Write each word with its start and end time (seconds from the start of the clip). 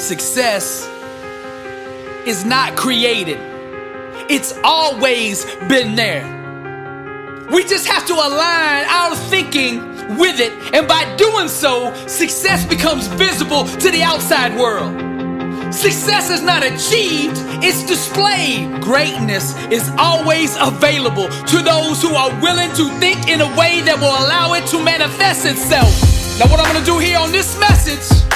Success 0.00 0.88
is 2.26 2.46
not 2.46 2.74
created, 2.74 3.36
it's 4.30 4.58
always 4.64 5.44
been 5.68 5.94
there. 5.94 6.24
We 7.52 7.64
just 7.64 7.86
have 7.86 8.06
to 8.06 8.14
align 8.14 8.86
our 8.86 9.14
thinking 9.14 9.78
with 10.16 10.40
it, 10.40 10.52
and 10.74 10.88
by 10.88 11.04
doing 11.16 11.48
so, 11.48 11.94
success 12.06 12.64
becomes 12.64 13.08
visible 13.08 13.66
to 13.66 13.90
the 13.90 14.02
outside 14.02 14.58
world. 14.58 14.94
Success 15.72 16.30
is 16.30 16.40
not 16.40 16.64
achieved, 16.64 17.36
it's 17.62 17.84
displayed. 17.84 18.80
Greatness 18.80 19.54
is 19.66 19.92
always 19.98 20.56
available 20.56 21.28
to 21.28 21.62
those 21.62 22.00
who 22.00 22.14
are 22.14 22.30
willing 22.40 22.72
to 22.72 22.88
think 23.00 23.28
in 23.28 23.42
a 23.42 23.48
way 23.54 23.82
that 23.82 23.98
will 24.00 24.16
allow 24.24 24.54
it 24.54 24.66
to 24.68 24.82
manifest 24.82 25.44
itself. 25.44 25.92
Now, 26.38 26.50
what 26.50 26.58
I'm 26.58 26.72
gonna 26.72 26.86
do 26.86 26.98
here 26.98 27.18
on 27.18 27.32
this 27.32 27.58
message 27.60 28.29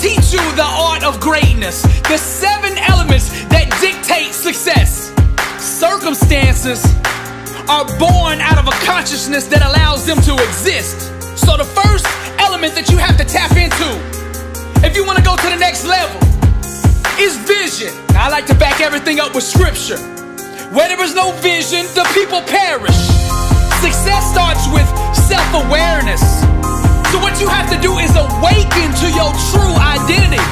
teach 0.00 0.32
you 0.32 0.40
the 0.56 0.64
art 0.64 1.04
of 1.04 1.20
greatness, 1.20 1.82
the 2.08 2.16
seven 2.16 2.76
elements 2.78 3.28
that 3.52 3.68
dictate 3.84 4.32
success. 4.32 5.12
Circumstances 5.60 6.80
are 7.68 7.84
born 8.00 8.40
out 8.40 8.56
of 8.56 8.66
a 8.66 8.76
consciousness 8.88 9.46
that 9.52 9.60
allows 9.60 10.06
them 10.06 10.16
to 10.24 10.32
exist. 10.48 11.12
So, 11.36 11.56
the 11.56 11.68
first 11.68 12.08
element 12.40 12.74
that 12.74 12.88
you 12.88 12.96
have 12.96 13.20
to 13.20 13.24
tap 13.24 13.52
into, 13.60 13.88
if 14.80 14.96
you 14.96 15.04
want 15.04 15.18
to 15.18 15.24
go 15.24 15.36
to 15.36 15.48
the 15.52 15.60
next 15.60 15.84
level, 15.84 16.16
is 17.20 17.36
vision. 17.44 17.92
I 18.16 18.30
like 18.30 18.46
to 18.46 18.54
back 18.54 18.80
everything 18.80 19.20
up 19.20 19.34
with 19.34 19.44
scripture. 19.44 20.00
Where 20.72 20.88
there 20.88 21.02
is 21.04 21.14
no 21.14 21.32
vision, 21.44 21.84
the 21.92 22.08
people 22.16 22.40
perish. 22.48 22.96
Success 23.84 24.24
starts 24.32 24.64
with 24.72 24.88
self 25.28 25.68
awareness. 25.68 26.49
So, 27.10 27.18
what 27.18 27.40
you 27.40 27.48
have 27.48 27.68
to 27.74 27.78
do 27.82 27.98
is 27.98 28.14
awaken 28.14 28.88
to 29.02 29.06
your 29.10 29.30
true 29.50 29.74
identity. 29.78 30.42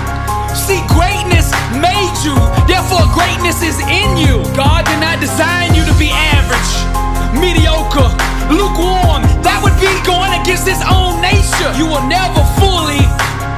See, 0.55 0.83
greatness 0.91 1.55
made 1.79 2.17
you, 2.27 2.35
therefore, 2.67 3.07
greatness 3.15 3.63
is 3.63 3.79
in 3.87 4.19
you. 4.19 4.43
God 4.59 4.85
did 4.85 4.99
not 4.99 5.21
design 5.21 5.75
you 5.75 5.87
to 5.87 5.95
be 5.99 6.11
average 6.11 6.99
mediocre, 7.39 8.11
lukewarm. 8.51 9.23
That 9.47 9.61
would 9.63 9.77
be 9.79 9.91
going 10.03 10.35
against 10.41 10.67
his 10.67 10.83
own 10.89 11.23
nature. 11.23 11.71
You 11.79 11.87
will 11.87 12.05
never 12.11 12.43
fully 12.59 13.03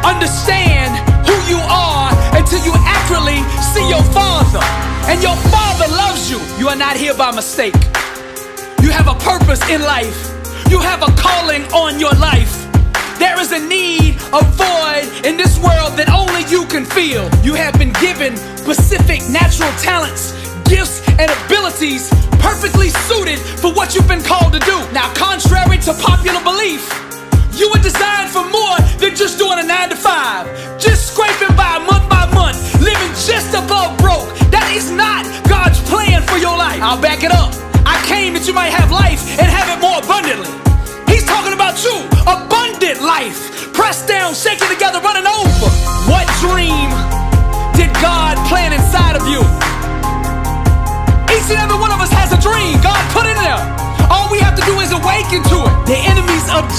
understand 0.04 0.98
who 1.24 1.36
you 1.48 1.60
are 1.70 2.12
until 2.36 2.60
you 2.60 2.74
accurately 2.84 3.40
see 3.72 3.86
your 3.88 4.04
father. 4.12 4.62
And 5.08 5.22
your 5.22 5.36
father 5.48 5.88
loves 5.88 6.30
you. 6.30 6.38
You 6.58 6.68
are 6.68 6.76
not 6.76 6.96
here 6.96 7.14
by 7.14 7.32
mistake. 7.32 7.74
You 8.82 8.90
have 8.92 9.08
a 9.08 9.16
purpose 9.24 9.62
in 9.70 9.82
life. 9.82 10.36
You 10.68 10.80
have 10.80 11.02
a 11.02 11.10
calling 11.16 11.64
on 11.72 11.98
your 11.98 12.12
life. 12.14 12.59
There 13.20 13.38
is 13.38 13.52
a 13.52 13.60
need, 13.60 14.16
a 14.32 14.40
void 14.56 15.04
in 15.28 15.36
this 15.36 15.60
world 15.60 15.92
that 16.00 16.08
only 16.08 16.48
you 16.48 16.64
can 16.72 16.88
feel. 16.88 17.28
You 17.44 17.52
have 17.52 17.76
been 17.76 17.92
given 18.00 18.32
specific 18.56 19.20
natural 19.28 19.68
talents, 19.76 20.32
gifts, 20.64 21.04
and 21.20 21.28
abilities 21.28 22.08
perfectly 22.40 22.88
suited 23.04 23.36
for 23.36 23.76
what 23.76 23.94
you've 23.94 24.08
been 24.08 24.24
called 24.24 24.56
to 24.56 24.62
do. 24.64 24.78
Now, 24.96 25.12
contrary 25.12 25.76
to 25.84 25.92
popular 26.00 26.40
belief, 26.40 26.80
you 27.60 27.68
were 27.68 27.84
designed 27.84 28.32
for 28.32 28.40
more 28.48 28.80
than 28.96 29.12
just 29.12 29.36
doing 29.36 29.60
a 29.60 29.66
nine 29.68 29.92
to 29.92 30.00
five, 30.00 30.48
just 30.80 31.12
scraping 31.12 31.54
by 31.60 31.76
month 31.76 32.08
by 32.08 32.24
month, 32.32 32.56
living 32.80 33.12
just 33.20 33.52
above 33.52 34.00
broke. 34.00 34.32
That 34.48 34.72
is 34.72 34.88
not 34.88 35.28
God's 35.44 35.76
plan 35.92 36.24
for 36.24 36.40
your 36.40 36.56
life. 36.56 36.80
I'll 36.80 36.96
back 36.96 37.20
it 37.20 37.32
up. 37.36 37.39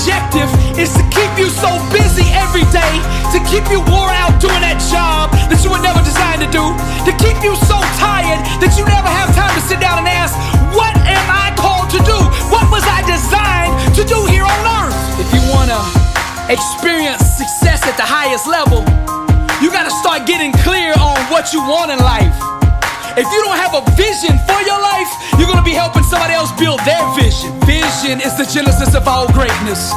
Objective 0.01 0.49
is 0.81 0.89
to 0.97 1.05
keep 1.13 1.29
you 1.37 1.45
so 1.45 1.69
busy 1.93 2.25
every 2.33 2.65
day, 2.73 2.93
to 3.29 3.37
keep 3.45 3.61
you 3.69 3.77
wore 3.85 4.09
out 4.09 4.33
doing 4.41 4.57
that 4.57 4.81
job 4.89 5.29
that 5.45 5.61
you 5.61 5.69
were 5.69 5.77
never 5.77 6.01
designed 6.01 6.41
to 6.41 6.49
do, 6.49 6.73
to 7.05 7.13
keep 7.21 7.37
you 7.45 7.53
so 7.69 7.77
tired 8.01 8.41
that 8.57 8.73
you 8.81 8.83
never 8.89 9.05
have 9.05 9.29
time 9.37 9.53
to 9.53 9.61
sit 9.61 9.77
down 9.77 10.01
and 10.01 10.09
ask, 10.09 10.33
What 10.73 10.97
am 11.05 11.25
I 11.29 11.53
called 11.53 11.93
to 11.93 12.01
do? 12.01 12.17
What 12.49 12.65
was 12.73 12.81
I 12.81 13.05
designed 13.05 13.77
to 13.93 14.01
do 14.01 14.17
here 14.25 14.41
on 14.41 14.61
earth? 14.81 14.97
If 15.21 15.29
you 15.37 15.41
want 15.53 15.69
to 15.69 15.81
experience 16.49 17.21
success 17.21 17.85
at 17.85 17.93
the 17.93 18.07
highest 18.07 18.49
level, 18.49 18.81
you 19.61 19.69
got 19.69 19.85
to 19.85 19.93
start 20.01 20.25
getting 20.25 20.49
clear 20.65 20.97
on 20.97 21.21
what 21.29 21.53
you 21.53 21.61
want 21.61 21.93
in 21.93 22.01
life. 22.01 22.33
If 23.13 23.29
you 23.29 23.39
don't 23.45 23.61
have 23.61 23.77
a 23.77 23.85
vision 23.93 24.33
for 24.49 24.57
your 24.65 24.81
life, 24.81 25.11
you're 25.41 25.49
gonna 25.49 25.65
be 25.65 25.73
helping 25.73 26.05
somebody 26.05 26.37
else 26.37 26.53
build 26.61 26.77
their 26.85 27.01
vision. 27.17 27.49
Vision 27.65 28.21
is 28.21 28.37
the 28.37 28.45
genesis 28.45 28.93
of 28.93 29.09
all 29.09 29.25
greatness. 29.33 29.89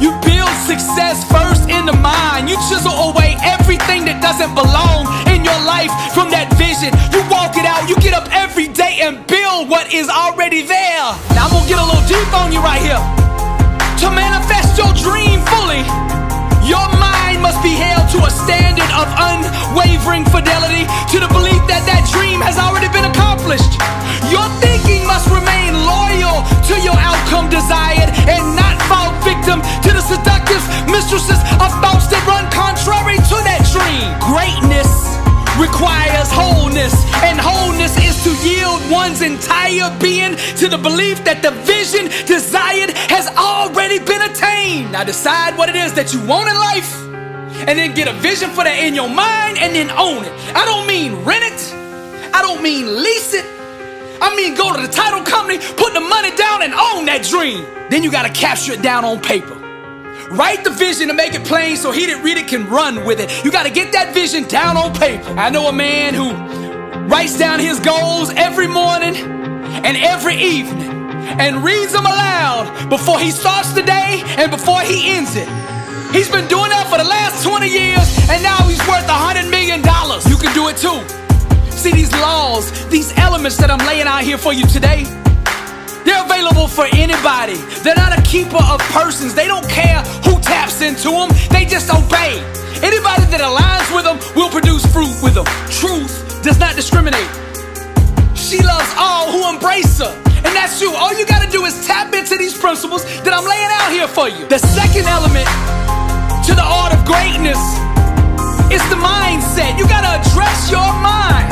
You 0.00 0.16
build 0.24 0.48
success 0.64 1.28
first 1.28 1.68
in 1.68 1.84
the 1.84 1.92
mind. 1.92 2.48
You 2.48 2.56
chisel 2.72 3.12
away 3.12 3.36
everything 3.44 4.08
that 4.08 4.24
doesn't 4.24 4.56
belong 4.56 5.04
in 5.28 5.44
your 5.44 5.60
life 5.68 5.92
from 6.16 6.32
that 6.32 6.48
vision. 6.56 6.88
You 7.12 7.20
walk 7.28 7.60
it 7.60 7.68
out, 7.68 7.84
you 7.84 8.00
get 8.00 8.16
up 8.16 8.32
every 8.32 8.72
day 8.72 9.04
and 9.04 9.20
build 9.28 9.68
what 9.68 9.92
is 9.92 10.08
already 10.08 10.64
there. 10.64 11.04
Now, 11.36 11.52
I'm 11.52 11.52
gonna 11.52 11.68
get 11.68 11.76
a 11.76 11.84
little 11.84 12.08
deep 12.08 12.32
on 12.32 12.48
you 12.48 12.64
right 12.64 12.80
here. 12.80 13.02
To 14.00 14.08
manifest 14.08 14.80
your 14.80 14.88
dream 14.96 15.44
fully, 15.52 15.84
your 16.64 16.88
mind 16.96 17.44
must 17.44 17.60
be 17.60 17.76
held 17.76 18.08
to 18.16 18.24
a 18.24 18.32
standard 18.32 18.88
of 18.96 19.04
unwavering 19.20 20.24
fidelity 20.32 20.88
to 21.12 21.20
the 21.20 21.28
belief 21.28 21.60
that 21.68 21.84
that 21.84 22.08
dream 22.08 22.40
has 22.40 22.56
already 22.56 22.88
been 22.88 23.04
accomplished. 23.04 23.76
Your 24.30 24.41
outcome 27.32 27.48
desired 27.48 28.10
and 28.28 28.44
not 28.56 28.76
fall 28.84 29.10
victim 29.24 29.60
to 29.80 29.90
the 29.92 30.00
seductive 30.04 30.60
mistresses 30.92 31.40
of 31.56 31.72
thoughts 31.80 32.06
that 32.12 32.20
run 32.28 32.44
contrary 32.52 33.16
to 33.16 33.36
that 33.48 33.64
dream. 33.72 34.12
Greatness 34.20 34.92
requires 35.56 36.28
wholeness, 36.32 36.92
and 37.24 37.40
wholeness 37.40 37.96
is 37.98 38.16
to 38.24 38.32
yield 38.44 38.80
one's 38.90 39.22
entire 39.22 39.88
being 39.98 40.36
to 40.56 40.68
the 40.68 40.78
belief 40.78 41.24
that 41.24 41.42
the 41.42 41.52
vision 41.64 42.08
desired 42.26 42.90
has 43.08 43.28
already 43.36 43.98
been 43.98 44.22
attained. 44.22 44.92
Now 44.92 45.04
decide 45.04 45.56
what 45.56 45.68
it 45.68 45.76
is 45.76 45.92
that 45.94 46.12
you 46.12 46.20
want 46.26 46.48
in 46.48 46.56
life, 46.56 46.92
and 47.68 47.78
then 47.78 47.94
get 47.94 48.08
a 48.08 48.14
vision 48.14 48.50
for 48.50 48.64
that 48.64 48.76
in 48.76 48.94
your 48.94 49.08
mind, 49.08 49.56
and 49.58 49.74
then 49.74 49.90
own 49.90 50.24
it. 50.24 50.32
I 50.56 50.64
don't 50.64 50.86
mean 50.86 51.24
rent 51.24 51.44
it, 51.44 51.60
I 52.34 52.40
don't 52.42 52.62
mean 52.62 53.02
lease 53.02 53.34
it. 53.34 53.61
I 54.22 54.36
mean, 54.36 54.54
go 54.54 54.72
to 54.72 54.80
the 54.80 54.92
title 54.92 55.22
company, 55.24 55.58
put 55.58 55.94
the 55.94 56.00
money 56.00 56.30
down, 56.36 56.62
and 56.62 56.72
own 56.72 57.06
that 57.06 57.26
dream. 57.28 57.66
Then 57.90 58.04
you 58.04 58.10
gotta 58.10 58.30
capture 58.30 58.72
it 58.72 58.80
down 58.80 59.04
on 59.04 59.20
paper. 59.20 59.58
Write 60.30 60.64
the 60.64 60.70
vision 60.70 61.08
to 61.08 61.14
make 61.14 61.34
it 61.34 61.44
plain 61.44 61.76
so 61.76 61.90
he 61.90 62.06
that 62.06 62.22
read 62.22 62.38
it 62.38 62.48
can 62.48 62.68
run 62.70 63.04
with 63.04 63.20
it. 63.20 63.44
You 63.44 63.50
got 63.50 63.64
to 63.64 63.70
get 63.70 63.92
that 63.92 64.14
vision 64.14 64.44
down 64.44 64.78
on 64.78 64.94
paper. 64.94 65.28
I 65.36 65.50
know 65.50 65.68
a 65.68 65.72
man 65.72 66.14
who 66.14 66.32
writes 67.06 67.36
down 67.36 67.60
his 67.60 67.80
goals 67.80 68.30
every 68.30 68.66
morning 68.66 69.16
and 69.16 69.96
every 69.96 70.36
evening 70.36 70.88
and 71.36 71.62
reads 71.64 71.92
them 71.92 72.06
aloud 72.06 72.88
before 72.88 73.18
he 73.18 73.30
starts 73.30 73.72
the 73.72 73.82
day 73.82 74.22
and 74.38 74.50
before 74.50 74.80
he 74.80 75.10
ends 75.10 75.36
it. 75.36 75.48
He's 76.16 76.30
been 76.30 76.48
doing 76.48 76.70
that 76.70 76.88
for 76.88 76.96
the 76.96 77.08
last 77.08 77.44
20 77.44 77.68
years 77.68 78.06
and 78.30 78.42
now 78.42 78.56
he's 78.68 78.80
worth 78.88 79.04
a 79.04 79.18
$100 79.18 79.50
million. 79.50 79.80
You 80.28 80.36
can 80.36 80.54
do 80.54 80.68
it 80.68 80.76
too. 80.78 81.21
See 81.82 81.90
these 81.90 82.12
laws, 82.12 82.70
these 82.90 83.10
elements 83.18 83.56
that 83.56 83.66
I'm 83.68 83.82
laying 83.82 84.06
out 84.06 84.22
here 84.22 84.38
for 84.38 84.54
you 84.54 84.62
today. 84.70 85.02
They're 86.06 86.22
available 86.22 86.70
for 86.70 86.86
anybody. 86.94 87.58
They're 87.82 87.98
not 87.98 88.14
a 88.14 88.22
keeper 88.22 88.62
of 88.70 88.78
persons. 88.94 89.34
They 89.34 89.50
don't 89.50 89.66
care 89.66 89.98
who 90.22 90.38
taps 90.38 90.78
into 90.78 91.10
them. 91.10 91.34
They 91.50 91.66
just 91.66 91.90
obey. 91.90 92.38
Anybody 92.86 93.26
that 93.34 93.42
aligns 93.42 93.90
with 93.90 94.06
them 94.06 94.14
will 94.38 94.46
produce 94.46 94.86
fruit 94.94 95.10
with 95.26 95.34
them. 95.34 95.42
Truth 95.74 96.46
does 96.46 96.54
not 96.62 96.78
discriminate. 96.78 97.26
She 98.38 98.62
loves 98.62 98.94
all 98.94 99.34
who 99.34 99.42
embrace 99.50 99.98
her. 99.98 100.14
And 100.46 100.54
that's 100.54 100.78
you. 100.78 100.94
All 100.94 101.10
you 101.18 101.26
gotta 101.26 101.50
do 101.50 101.66
is 101.66 101.74
tap 101.82 102.14
into 102.14 102.38
these 102.38 102.54
principles 102.54 103.02
that 103.26 103.34
I'm 103.34 103.42
laying 103.42 103.72
out 103.82 103.90
here 103.90 104.06
for 104.06 104.30
you. 104.30 104.46
The 104.46 104.62
second 104.62 105.10
element 105.10 105.50
to 106.46 106.54
the 106.54 106.62
art 106.62 106.94
of 106.94 107.02
greatness 107.02 107.58
is 108.70 108.86
the 108.86 109.02
mindset. 109.02 109.82
You 109.82 109.90
gotta 109.90 110.22
address 110.22 110.70
your 110.70 110.86
mind. 111.02 111.51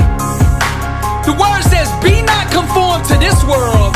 The 1.28 1.36
word 1.36 1.62
says, 1.68 1.88
be 2.00 2.22
not 2.24 2.48
conformed 2.48 3.04
to 3.12 3.16
this 3.20 3.36
world, 3.44 3.92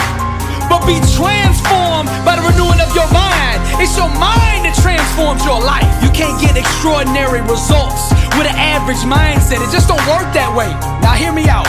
but 0.68 0.84
be 0.84 1.00
transformed 1.16 2.08
by 2.24 2.36
the 2.36 2.44
renewing 2.44 2.80
of 2.84 2.92
your 2.92 3.08
mind. 3.12 3.60
It's 3.80 3.96
your 3.96 4.12
mind 4.12 4.68
that 4.68 4.76
transforms 4.76 5.44
your 5.44 5.60
life. 5.60 5.88
You 6.04 6.12
can't 6.12 6.36
get 6.40 6.56
extraordinary 6.56 7.40
results 7.42 8.12
with 8.36 8.46
an 8.46 8.56
average 8.56 9.02
mindset. 9.08 9.64
It 9.64 9.72
just 9.72 9.88
don't 9.88 10.04
work 10.04 10.28
that 10.36 10.52
way. 10.52 10.68
Now 11.00 11.16
hear 11.16 11.32
me 11.32 11.48
out. 11.48 11.66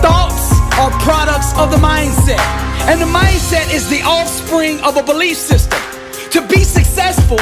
Thoughts 0.00 0.52
are 0.80 0.90
products 1.04 1.52
of 1.60 1.70
the 1.70 1.78
mindset. 1.78 2.40
And 2.88 3.00
the 3.00 3.08
mindset 3.08 3.72
is 3.72 3.88
the 3.88 4.02
offspring 4.02 4.80
of 4.80 4.96
a 4.96 5.02
belief 5.02 5.36
system. 5.36 5.80
To 6.32 6.40
be 6.48 6.64
successful, 6.64 7.38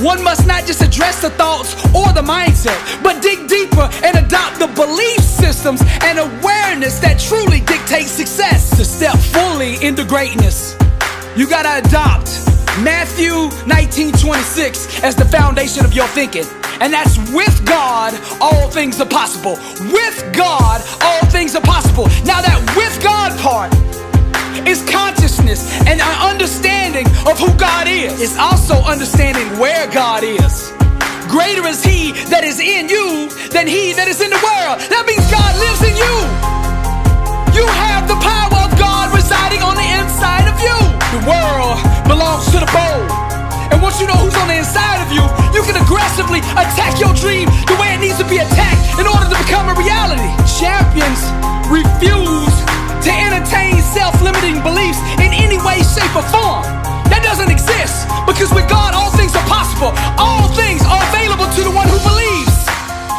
one 0.00 0.22
must 0.24 0.46
not 0.46 0.66
just 0.66 0.82
address 0.82 1.20
the 1.20 1.30
thoughts 1.30 1.74
or 1.94 2.12
the 2.12 2.22
mindset, 2.22 2.78
but 3.02 3.22
dig 3.22 3.48
deeper 3.48 3.88
and 4.02 4.16
adopt 4.16 4.58
the 4.58 4.68
belief 4.68 5.20
systems 5.20 5.82
and 6.02 6.18
awareness 6.18 6.98
that 7.00 7.20
truly 7.20 7.60
dictate 7.60 8.06
success. 8.06 8.70
To 8.76 8.84
step 8.84 9.16
fully 9.16 9.76
into 9.84 10.04
greatness, 10.04 10.76
you 11.36 11.48
gotta 11.48 11.86
adopt 11.86 12.28
Matthew 12.80 13.50
19 13.66 14.12
26 14.12 15.02
as 15.02 15.14
the 15.14 15.26
foundation 15.26 15.84
of 15.84 15.92
your 15.92 16.06
thinking. 16.08 16.44
And 16.80 16.92
that's 16.92 17.18
with 17.32 17.64
God, 17.66 18.18
all 18.40 18.70
things 18.70 19.00
are 19.00 19.08
possible. 19.08 19.58
With 19.92 20.32
God, 20.32 20.80
all 21.02 21.26
things 21.26 21.54
are 21.54 21.62
possible. 21.62 22.04
Now, 22.24 22.40
that 22.40 22.56
with 22.74 22.96
God 23.02 23.38
part 23.38 23.74
is 24.66 24.82
consciousness 24.88 25.60
and 25.86 26.00
I 26.00 26.30
understanding 26.30 26.69
of 27.28 27.38
who 27.38 27.52
God 27.58 27.88
is. 27.88 28.20
It's 28.20 28.38
also 28.38 28.80
understanding 28.80 29.58
where 29.58 29.90
God 29.90 30.22
is. 30.24 30.72
Greater 31.28 31.62
is 31.68 31.84
He 31.84 32.12
that 32.32 32.42
is 32.42 32.58
in 32.58 32.88
you 32.88 33.28
than 33.52 33.68
He 33.68 33.92
that 33.94 34.08
is 34.08 34.20
in 34.24 34.30
the 34.32 34.40
world. 34.40 34.80
That 34.88 35.04
means 35.04 35.22
God 35.28 35.52
lives 35.60 35.82
in 35.84 35.94
you. 35.94 36.16
You 37.54 37.66
have 37.66 38.08
the 38.08 38.18
power 38.18 38.66
of 38.66 38.70
God 38.80 39.12
residing 39.12 39.60
on 39.60 39.76
the 39.76 39.88
inside 40.00 40.48
of 40.48 40.56
you. 40.58 40.74
The 41.12 41.22
world 41.28 41.76
belongs 42.08 42.48
to 42.54 42.58
the 42.58 42.70
bold. 42.72 43.08
And 43.70 43.78
once 43.78 44.00
you 44.00 44.08
know 44.08 44.18
who's 44.18 44.34
on 44.40 44.48
the 44.48 44.58
inside 44.58 45.04
of 45.04 45.12
you, 45.12 45.22
you 45.54 45.62
can 45.62 45.78
aggressively 45.78 46.40
attack 46.56 46.98
your 46.98 47.14
dream 47.14 47.46
the 47.68 47.76
way 47.78 47.94
it 47.94 48.00
needs 48.00 48.18
to 48.18 48.26
be 48.26 48.40
attacked 48.42 48.98
in 48.98 49.06
order 49.06 49.28
to 49.28 49.36
become 49.38 49.70
a 49.70 49.76
reality. 49.76 50.30
Champions 50.58 51.20
refuse 51.70 52.56
to 53.06 53.10
entertain 53.12 53.78
self 53.94 54.16
limiting 54.24 54.62
beliefs 54.64 54.98
in 55.20 55.30
any 55.30 55.58
way, 55.62 55.84
shape, 55.84 56.10
or 56.16 56.26
form. 56.32 56.79
That 57.10 57.22
doesn't 57.26 57.50
exist 57.50 58.06
because 58.24 58.54
with 58.54 58.70
God, 58.70 58.94
all 58.94 59.10
things 59.18 59.34
are 59.34 59.46
possible. 59.50 59.92
All 60.16 60.48
things 60.54 60.80
are 60.86 61.02
available 61.10 61.50
to 61.50 61.60
the 61.66 61.74
one 61.74 61.90
who 61.90 61.98
believes. 62.06 62.56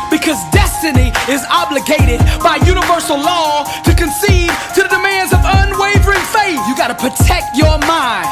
Because 0.10 0.40
destiny 0.52 1.12
is 1.32 1.44
obligated 1.52 2.20
by 2.44 2.60
universal 2.68 3.20
law 3.20 3.64
to 3.84 3.92
concede 3.96 4.52
to 4.76 4.84
the 4.84 4.92
demands 4.92 5.32
of 5.32 5.40
unwavering 5.44 6.24
faith. 6.32 6.60
You 6.68 6.76
gotta 6.76 6.96
protect 6.96 7.56
your 7.56 7.78
mind. 7.88 8.28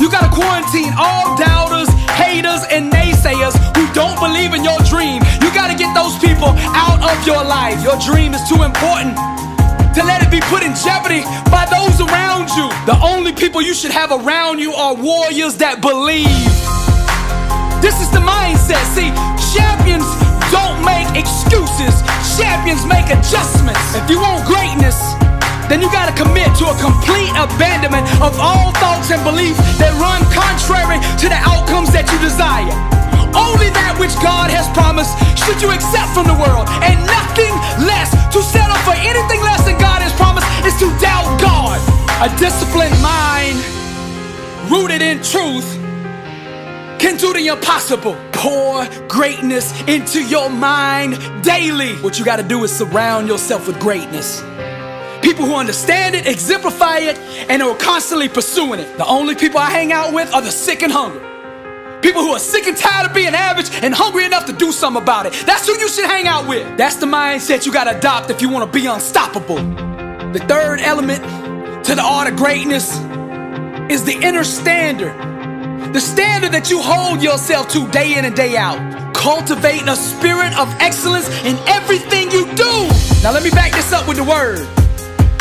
You 0.00 0.10
gotta 0.10 0.32
quarantine 0.32 0.92
all 0.96 1.36
doubters, 1.36 1.88
haters, 2.16 2.64
and 2.68 2.92
naysayers 2.92 3.56
who 3.76 3.84
don't 3.92 4.20
believe 4.20 4.52
in 4.52 4.64
your 4.64 4.80
dream. 4.88 5.20
You 5.40 5.48
gotta 5.52 5.76
get 5.76 5.92
those 5.96 6.16
people 6.20 6.52
out 6.76 7.00
of 7.00 7.16
your 7.26 7.42
life. 7.44 7.82
Your 7.82 7.96
dream 8.00 8.34
is 8.34 8.42
too 8.48 8.62
important 8.62 9.16
let 10.04 10.22
it 10.22 10.30
be 10.30 10.40
put 10.52 10.62
in 10.62 10.74
jeopardy 10.76 11.24
by 11.50 11.66
those 11.72 12.00
around 12.00 12.48
you. 12.56 12.68
The 12.86 12.98
only 13.02 13.32
people 13.32 13.62
you 13.62 13.74
should 13.74 13.92
have 13.92 14.12
around 14.12 14.60
you 14.60 14.72
are 14.72 14.94
warriors 14.94 15.56
that 15.58 15.80
believe. 15.80 16.28
This 17.80 18.00
is 18.00 18.08
the 18.12 18.20
mindset. 18.20 18.80
See, 18.96 19.10
champions 19.52 20.06
don't 20.52 20.80
make 20.84 21.08
excuses, 21.16 21.94
champions 22.36 22.84
make 22.86 23.10
adjustments. 23.10 23.82
If 23.96 24.08
you 24.08 24.20
want 24.20 24.44
greatness, 24.46 24.96
then 25.68 25.80
you 25.80 25.88
gotta 25.90 26.12
commit 26.12 26.52
to 26.60 26.64
a 26.68 26.76
complete 26.76 27.32
abandonment 27.36 28.04
of 28.20 28.36
all 28.38 28.72
thoughts 28.80 29.10
and 29.10 29.22
beliefs 29.24 29.60
that 29.80 29.92
run 29.96 30.20
contrary 30.32 31.00
to 31.20 31.26
the 31.28 31.40
outcomes 31.40 31.92
that 31.92 32.04
you 32.12 32.18
desire. 32.20 32.72
Only 33.34 33.68
that 33.74 33.98
which 33.98 34.14
God 34.22 34.50
has 34.50 34.70
promised 34.70 35.12
should 35.34 35.60
you 35.60 35.70
accept 35.70 36.14
from 36.14 36.26
the 36.26 36.38
world, 36.38 36.66
and 36.82 36.96
nothing 37.04 37.52
less. 37.84 38.14
To 38.32 38.42
settle 38.42 38.78
for 38.86 38.94
anything 38.94 39.42
less 39.42 39.62
than 39.66 39.78
God 39.78 40.02
has 40.02 40.12
promised 40.14 40.46
is 40.66 40.74
to 40.78 40.88
doubt 40.98 41.28
God. 41.40 41.78
A 42.22 42.30
disciplined 42.38 42.96
mind, 43.02 43.58
rooted 44.70 45.02
in 45.02 45.22
truth, 45.22 45.66
can 46.98 47.16
do 47.16 47.32
the 47.32 47.46
impossible. 47.48 48.16
Pour 48.32 48.86
greatness 49.08 49.72
into 49.82 50.22
your 50.22 50.50
mind 50.50 51.18
daily. 51.42 51.94
What 51.96 52.18
you 52.18 52.24
gotta 52.24 52.42
do 52.42 52.64
is 52.64 52.76
surround 52.76 53.28
yourself 53.28 53.66
with 53.66 53.78
greatness. 53.80 54.42
People 55.22 55.46
who 55.46 55.54
understand 55.54 56.14
it, 56.14 56.26
exemplify 56.26 56.98
it, 56.98 57.18
and 57.48 57.62
are 57.62 57.74
constantly 57.76 58.28
pursuing 58.28 58.80
it. 58.80 58.96
The 58.98 59.06
only 59.06 59.34
people 59.34 59.58
I 59.58 59.70
hang 59.70 59.92
out 59.92 60.12
with 60.12 60.32
are 60.34 60.42
the 60.42 60.50
sick 60.50 60.82
and 60.82 60.92
hungry. 60.92 61.33
People 62.04 62.20
who 62.20 62.32
are 62.32 62.38
sick 62.38 62.66
and 62.66 62.76
tired 62.76 63.08
of 63.08 63.14
being 63.14 63.34
average 63.34 63.70
and 63.82 63.94
hungry 63.94 64.26
enough 64.26 64.44
to 64.44 64.52
do 64.52 64.72
something 64.72 65.02
about 65.02 65.24
it. 65.24 65.32
That's 65.46 65.66
who 65.66 65.72
you 65.78 65.88
should 65.88 66.04
hang 66.04 66.26
out 66.26 66.46
with. 66.46 66.76
That's 66.76 66.96
the 66.96 67.06
mindset 67.06 67.64
you 67.64 67.72
gotta 67.72 67.96
adopt 67.96 68.28
if 68.28 68.42
you 68.42 68.50
wanna 68.50 68.66
be 68.66 68.84
unstoppable. 68.84 69.56
The 69.56 70.44
third 70.46 70.80
element 70.80 71.24
to 71.86 71.94
the 71.94 72.02
art 72.02 72.30
of 72.30 72.36
greatness 72.36 72.94
is 73.90 74.04
the 74.04 74.18
inner 74.20 74.44
standard. 74.44 75.14
The 75.94 76.00
standard 76.00 76.52
that 76.52 76.68
you 76.68 76.82
hold 76.82 77.22
yourself 77.22 77.70
to 77.70 77.88
day 77.88 78.18
in 78.18 78.26
and 78.26 78.36
day 78.36 78.58
out. 78.58 78.76
Cultivating 79.14 79.88
a 79.88 79.96
spirit 79.96 80.52
of 80.58 80.68
excellence 80.80 81.26
in 81.46 81.56
everything 81.68 82.30
you 82.30 82.44
do. 82.52 82.72
Now, 83.22 83.32
let 83.32 83.42
me 83.42 83.50
back 83.50 83.72
this 83.72 83.94
up 83.94 84.06
with 84.06 84.18
the 84.18 84.24
word. 84.24 84.68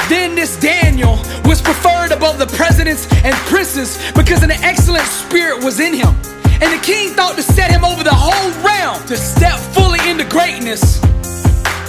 Then 0.08 0.34
this 0.36 0.58
Daniel 0.62 1.18
was 1.44 1.62
preferred 1.62 2.14
above 2.14 2.40
the 2.40 2.48
presidents 2.48 3.06
and 3.26 3.36
princes 3.52 4.00
because 4.14 4.44
an 4.44 4.52
excellent 4.52 5.06
spirit 5.08 5.62
was 5.62 5.82
in 5.82 5.94
him. 5.94 6.16
And 6.64 6.72
the 6.72 6.80
king 6.80 7.12
thought 7.12 7.36
to 7.36 7.44
set 7.44 7.76
him 7.76 7.84
over 7.84 8.08
the 8.08 8.16
whole 8.16 8.52
realm 8.64 9.04
to 9.12 9.18
step 9.20 9.60
fully 9.76 10.00
into 10.08 10.24
greatness. 10.24 11.04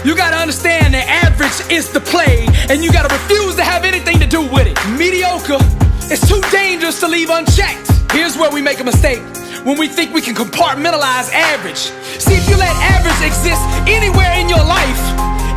You 0.02 0.18
gotta 0.18 0.34
understand 0.34 0.98
that 0.98 1.06
average 1.06 1.54
is 1.70 1.94
the 1.94 2.02
plague, 2.02 2.50
and 2.66 2.82
you 2.82 2.90
gotta 2.90 3.06
refuse 3.14 3.54
to 3.54 3.62
have 3.62 3.86
anything 3.86 4.18
to 4.18 4.26
do 4.26 4.42
with 4.42 4.66
it. 4.66 4.74
Mediocre 4.98 5.62
is 6.10 6.18
too 6.26 6.42
dangerous 6.50 6.98
to 7.00 7.06
leave 7.06 7.30
unchecked. 7.30 7.86
Here's 8.10 8.36
where 8.36 8.50
we 8.50 8.62
make 8.66 8.80
a 8.80 8.84
mistake 8.84 9.22
when 9.62 9.78
we 9.78 9.86
think 9.86 10.12
we 10.12 10.20
can 10.20 10.34
compartmentalize 10.34 11.30
average. 11.30 11.94
See, 12.18 12.34
if 12.34 12.50
you 12.50 12.58
let 12.58 12.74
average 12.82 13.22
exist 13.22 13.62
anywhere 13.86 14.34
in 14.34 14.50
your 14.50 14.64
life, 14.66 15.02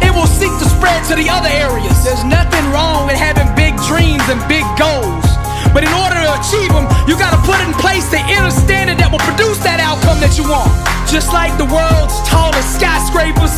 it 0.05 0.13
will 0.13 0.29
seek 0.29 0.53
to 0.61 0.67
spread 0.77 1.01
to 1.09 1.17
the 1.17 1.25
other 1.25 1.49
areas. 1.49 2.05
There's 2.05 2.23
nothing 2.23 2.69
wrong 2.69 3.09
with 3.09 3.17
having 3.17 3.49
big 3.57 3.73
dreams 3.89 4.21
and 4.29 4.37
big 4.45 4.63
goals. 4.77 5.36
But 5.77 5.85
in 5.85 5.93
order 5.93 6.17
to 6.17 6.33
achieve 6.41 6.73
them, 6.73 6.89
you 7.05 7.13
gotta 7.21 7.37
put 7.45 7.61
in 7.61 7.69
place 7.77 8.09
the 8.09 8.17
inner 8.33 8.49
standard 8.49 8.97
that 8.97 9.13
will 9.13 9.21
produce 9.21 9.61
that 9.61 9.77
outcome 9.77 10.17
that 10.25 10.33
you 10.33 10.41
want. 10.49 10.73
Just 11.05 11.29
like 11.29 11.53
the 11.61 11.69
world's 11.69 12.17
tallest 12.25 12.81
skyscrapers, 12.81 13.53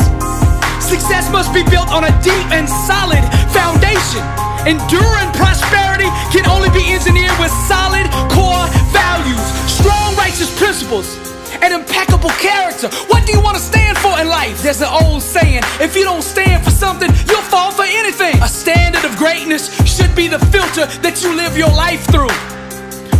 success 0.84 1.32
must 1.32 1.48
be 1.56 1.64
built 1.64 1.88
on 1.88 2.04
a 2.04 2.12
deep 2.20 2.44
and 2.52 2.68
solid 2.68 3.24
foundation. 3.56 4.20
Enduring 4.68 5.32
prosperity 5.32 6.12
can 6.28 6.44
only 6.44 6.68
be 6.76 6.92
engineered 6.92 7.32
with 7.40 7.48
solid 7.64 8.04
core 8.28 8.68
values, 8.92 9.40
strong 9.64 10.12
righteous 10.20 10.52
principles, 10.60 11.29
and 11.62 11.74
impeccable 11.74 12.30
character. 12.40 12.88
What 13.08 13.26
do 13.26 13.32
you 13.32 13.40
want 13.40 13.56
to 13.56 13.62
stand 13.62 13.98
for 13.98 14.18
in 14.20 14.28
life? 14.28 14.62
There's 14.62 14.80
an 14.80 14.88
old 14.90 15.22
saying 15.22 15.62
if 15.80 15.96
you 15.96 16.04
don't 16.04 16.22
stand 16.22 16.64
for 16.64 16.70
something, 16.70 17.10
you'll 17.28 17.48
fall 17.48 17.70
for 17.70 17.84
anything. 17.84 18.40
A 18.42 18.48
standard 18.48 19.04
of 19.04 19.16
greatness 19.16 19.68
should 19.84 20.14
be 20.14 20.28
the 20.28 20.38
filter 20.52 20.86
that 21.00 21.22
you 21.22 21.34
live 21.36 21.56
your 21.56 21.70
life 21.70 22.04
through. 22.10 22.32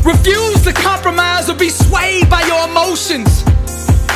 Refuse 0.05 0.63
to 0.65 0.73
compromise 0.73 1.51
or 1.51 1.55
be 1.55 1.69
swayed 1.69 2.31
by 2.31 2.43
your 2.49 2.69
emotions. 2.69 3.45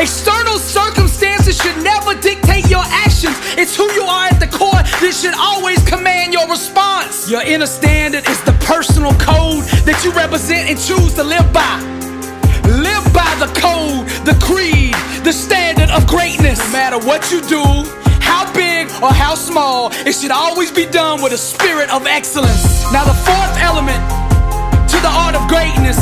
External 0.00 0.58
circumstances 0.58 1.56
should 1.56 1.76
never 1.84 2.14
dictate 2.20 2.68
your 2.68 2.82
actions. 2.84 3.36
It's 3.56 3.76
who 3.76 3.84
you 3.92 4.02
are 4.02 4.26
at 4.26 4.40
the 4.40 4.48
core 4.48 4.72
that 4.72 5.14
should 5.14 5.34
always 5.38 5.78
command 5.84 6.32
your 6.32 6.48
response. 6.48 7.30
Your 7.30 7.42
inner 7.42 7.66
standard 7.66 8.26
is 8.28 8.42
the 8.42 8.52
personal 8.66 9.12
code 9.22 9.62
that 9.86 10.02
you 10.04 10.10
represent 10.12 10.68
and 10.68 10.78
choose 10.80 11.14
to 11.14 11.22
live 11.22 11.46
by. 11.52 11.78
Live 12.66 13.04
by 13.12 13.28
the 13.38 13.46
code, 13.60 13.73
matter 16.74 16.98
what 17.06 17.30
you 17.30 17.38
do, 17.46 17.62
how 18.18 18.50
big 18.50 18.90
or 18.98 19.14
how 19.14 19.38
small, 19.38 19.94
it 20.02 20.10
should 20.10 20.34
always 20.34 20.74
be 20.74 20.90
done 20.90 21.22
with 21.22 21.30
a 21.30 21.38
spirit 21.38 21.86
of 21.86 22.02
excellence. 22.02 22.82
Now, 22.90 23.06
the 23.06 23.14
fourth 23.14 23.54
element 23.62 24.02
to 24.90 24.98
the 24.98 25.06
art 25.06 25.38
of 25.38 25.46
greatness 25.46 25.94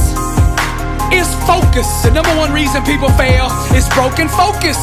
is 1.13 1.29
focus. 1.45 1.85
The 2.01 2.09
number 2.17 2.33
one 2.41 2.57
reason 2.57 2.81
people 2.89 3.13
fail 3.21 3.53
is 3.77 3.85
broken 3.93 4.33
focus. 4.33 4.81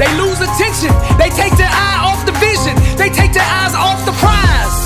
They 0.00 0.08
lose 0.16 0.40
attention. 0.40 0.88
They 1.20 1.28
take 1.28 1.52
their 1.60 1.68
eye 1.68 2.00
off 2.00 2.24
the 2.24 2.32
vision. 2.40 2.72
They 2.96 3.12
take 3.12 3.36
their 3.36 3.44
eyes 3.60 3.76
off 3.76 4.00
the 4.08 4.16
prize. 4.16 4.76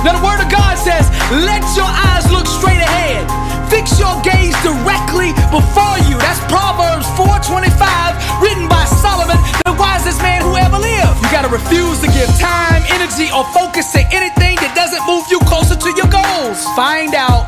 Now 0.00 0.16
the 0.16 0.24
word 0.24 0.40
of 0.40 0.48
God 0.48 0.80
says, 0.80 1.12
let 1.44 1.60
your 1.76 1.84
eyes 1.84 2.24
look 2.32 2.48
straight 2.48 2.80
ahead. 2.80 3.28
Fix 3.70 3.98
your 4.00 4.16
gaze 4.24 4.56
directly 4.64 5.32
before 5.52 5.96
you. 6.08 6.16
That's 6.18 6.40
Proverbs 6.48 7.06
4:25, 7.20 8.16
written 8.40 8.66
by 8.68 8.84
Solomon, 8.84 9.36
the 9.64 9.72
wisest 9.74 10.20
man 10.22 10.42
who 10.42 10.56
ever 10.56 10.78
lived. 10.78 11.20
You 11.22 11.28
gotta 11.30 11.48
refuse 11.48 12.00
to 12.00 12.08
give 12.08 12.28
time, 12.38 12.82
energy, 12.88 13.30
or 13.30 13.44
focus 13.52 13.92
to 13.92 14.00
anything 14.08 14.56
that 14.64 14.72
doesn't 14.74 15.04
move 15.06 15.24
you 15.30 15.38
closer 15.40 15.76
to 15.76 15.90
your 16.00 16.08
goals. 16.08 16.64
Find 16.74 17.14
out 17.14 17.46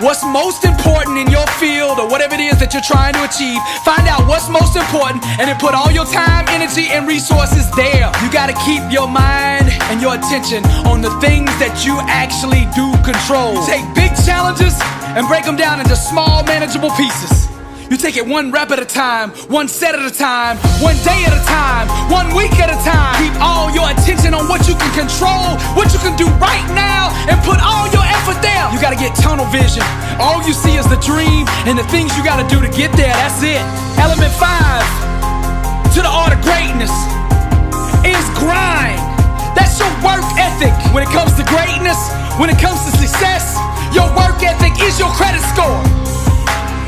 what's 0.00 0.22
most 0.24 0.64
important 0.64 1.18
in 1.18 1.28
your 1.28 1.46
field 1.58 1.98
or 1.98 2.06
whatever 2.06 2.34
it 2.34 2.40
is 2.40 2.58
that 2.58 2.72
you're 2.72 2.88
trying 2.94 3.14
to 3.14 3.24
achieve. 3.24 3.58
Find 3.84 4.06
out 4.06 4.26
what's 4.28 4.48
most 4.48 4.76
important 4.76 5.24
and 5.38 5.48
then 5.50 5.58
put 5.58 5.74
all 5.74 5.90
your 5.90 6.06
time, 6.06 6.46
energy, 6.48 6.86
and 6.94 7.06
resources 7.06 7.68
there. 7.72 8.06
You 8.22 8.30
gotta 8.30 8.54
keep 8.64 8.82
your 8.90 9.08
mind 9.08 9.66
and 9.90 10.00
your 10.00 10.14
attention 10.14 10.64
on 10.86 11.02
the 11.02 11.10
things 11.18 11.50
that 11.58 11.84
you 11.84 11.98
actually 12.06 12.64
do 12.78 12.86
control. 13.02 13.58
Take 13.66 13.84
big 13.94 14.14
challenges 14.24 14.78
and 15.18 15.26
break 15.26 15.42
them 15.42 15.58
down 15.58 15.82
into 15.82 15.96
small, 15.96 16.46
manageable 16.46 16.94
pieces. 16.94 17.50
You 17.90 17.98
take 17.98 18.14
it 18.14 18.22
one 18.22 18.54
rep 18.54 18.70
at 18.70 18.78
a 18.78 18.86
time, 18.86 19.34
one 19.50 19.66
set 19.66 19.98
at 19.98 20.06
a 20.06 20.14
time, 20.14 20.54
one 20.78 20.94
day 21.02 21.26
at 21.26 21.34
a 21.34 21.42
time, 21.42 21.90
one 22.06 22.30
week 22.38 22.54
at 22.62 22.70
a 22.70 22.78
time. 22.86 23.18
Keep 23.18 23.34
all 23.42 23.66
your 23.74 23.90
attention 23.90 24.30
on 24.30 24.46
what 24.46 24.70
you 24.70 24.78
can 24.78 24.92
control, 24.94 25.58
what 25.74 25.90
you 25.90 25.98
can 25.98 26.14
do 26.14 26.30
right 26.38 26.62
now, 26.70 27.10
and 27.26 27.34
put 27.42 27.58
all 27.58 27.90
your 27.90 28.06
effort 28.06 28.38
there. 28.46 28.70
You 28.70 28.78
gotta 28.78 29.00
get 29.00 29.10
tunnel 29.18 29.50
vision. 29.50 29.82
All 30.22 30.38
you 30.46 30.54
see 30.54 30.78
is 30.78 30.86
the 30.86 31.00
dream 31.02 31.50
and 31.66 31.74
the 31.74 31.88
things 31.90 32.14
you 32.14 32.22
gotta 32.22 32.46
do 32.46 32.62
to 32.62 32.70
get 32.70 32.94
there. 32.94 33.10
That's 33.18 33.42
it. 33.42 33.58
Element 33.98 34.30
five 34.38 34.86
to 35.96 35.98
the 35.98 36.12
art 36.12 36.30
of 36.30 36.38
greatness 36.46 36.94
is 38.06 38.22
grind. 38.38 39.02
That's 39.58 39.82
your 39.82 39.90
work 40.06 40.22
ethic. 40.38 40.70
When 40.94 41.02
it 41.02 41.10
comes 41.10 41.34
to 41.34 41.44
greatness, 41.50 41.98
when 42.38 42.54
it 42.54 42.58
comes 42.62 42.78
to 42.86 42.94
success, 43.02 43.58
your 43.92 44.08
work 44.16 44.42
ethic 44.42 44.74
is 44.82 44.98
your 44.98 45.10
credit 45.10 45.42
score. 45.42 45.82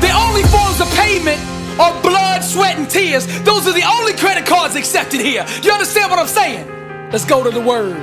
The 0.01 0.11
only 0.11 0.43
forms 0.43 0.81
of 0.81 0.89
payment 0.95 1.39
are 1.79 1.99
blood, 2.01 2.43
sweat, 2.43 2.77
and 2.77 2.89
tears. 2.89 3.25
Those 3.43 3.67
are 3.67 3.73
the 3.73 3.83
only 3.83 4.13
credit 4.13 4.45
cards 4.45 4.75
accepted 4.75 5.21
here. 5.21 5.45
You 5.63 5.71
understand 5.71 6.09
what 6.09 6.19
I'm 6.19 6.27
saying? 6.27 6.67
Let's 7.11 7.25
go 7.25 7.43
to 7.43 7.49
the 7.49 7.61
word. 7.61 7.97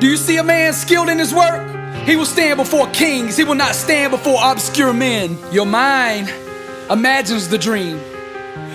Do 0.00 0.06
you 0.06 0.16
see 0.16 0.36
a 0.36 0.44
man 0.44 0.72
skilled 0.72 1.08
in 1.08 1.18
his 1.18 1.32
work? 1.32 1.68
He 2.06 2.16
will 2.16 2.26
stand 2.26 2.56
before 2.58 2.88
kings. 2.88 3.36
He 3.36 3.44
will 3.44 3.54
not 3.54 3.74
stand 3.74 4.10
before 4.10 4.38
obscure 4.42 4.92
men. 4.92 5.38
Your 5.52 5.66
mind 5.66 6.32
imagines 6.90 7.48
the 7.48 7.58
dream. 7.58 8.00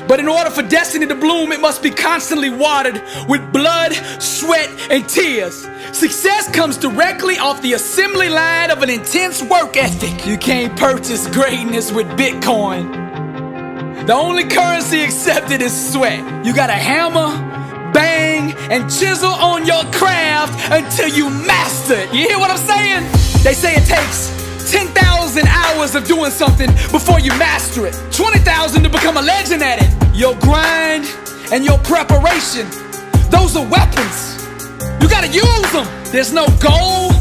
But 0.08 0.20
in 0.20 0.28
order 0.28 0.50
for 0.50 0.62
destiny 0.62 1.06
to 1.08 1.16
bloom, 1.16 1.52
it 1.52 1.60
must 1.60 1.84
be 1.84 1.92
constantly 1.92 2.50
watered 2.50 3.02
with 3.28 3.52
blood, 3.52 3.94
sweat, 4.22 4.70
and 4.90 5.08
tears. 5.08 5.68
Success 5.92 6.50
comes 6.50 6.78
directly 6.78 7.38
off 7.38 7.62
the 7.62 7.74
assembly 7.74 8.30
line 8.30 8.72
of 8.72 8.84
an 8.84 8.90
intense 8.90 9.44
work 9.44 9.76
ethic. 9.76 10.26
You 10.26 10.38
can't 10.38 10.78
purchase 10.80 11.28
greatness 11.28 11.92
with 11.92 12.08
Bitcoin. 12.18 13.06
The 14.08 14.14
only 14.14 14.46
currency 14.46 15.02
accepted 15.02 15.62
is 15.62 15.92
sweat. 15.92 16.46
You 16.46 16.56
gotta 16.56 16.74
hammer, 16.74 17.92
bang, 17.92 18.54
and 18.72 18.90
chisel 18.90 19.30
on 19.30 19.66
your 19.66 19.84
craft 19.92 20.72
until 20.72 21.10
you 21.10 21.30
master 21.30 21.96
it. 21.96 22.14
You 22.14 22.28
hear 22.28 22.40
what 22.40 22.50
I'm 22.50 22.58
saying? 22.58 23.04
They 23.44 23.54
say 23.54 23.76
it 23.76 23.86
takes 23.86 24.37
10,000 24.70 25.48
hours 25.48 25.96
of 25.96 26.06
doing 26.06 26.30
something 26.30 26.68
before 26.92 27.20
you 27.20 27.32
master 27.40 27.88
it. 27.88 27.96
20,000 28.12 28.84
to 28.84 28.90
become 28.90 29.16
a 29.16 29.22
legend 29.22 29.64
at 29.64 29.80
it. 29.82 29.90
Your 30.14 30.36
grind 30.40 31.06
and 31.54 31.64
your 31.64 31.78
preparation, 31.80 32.68
those 33.32 33.56
are 33.56 33.66
weapons. 33.66 34.44
You 35.02 35.08
gotta 35.08 35.32
use 35.32 35.72
them. 35.72 35.88
There's 36.12 36.34
no 36.34 36.48
goal 36.60 37.16